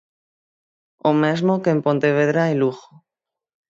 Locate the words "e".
2.51-2.53